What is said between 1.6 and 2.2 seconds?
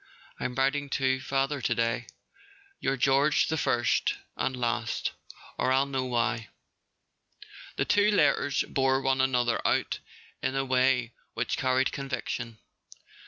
to day.